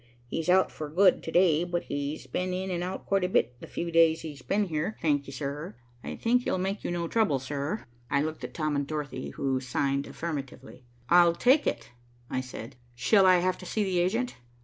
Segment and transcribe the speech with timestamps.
[0.25, 3.53] He's out for good to day, but he's been in and out quite a bit
[3.61, 5.75] the few days he's been there, thank you, sir.
[6.03, 9.59] I think he'll make you no trouble, sir." I looked at Tom and Dorothy, who
[9.59, 10.85] signed affirmatively.
[11.07, 11.91] "I'll take it,"
[12.31, 12.77] I said.
[12.95, 14.37] "Shall I have to see the agent?"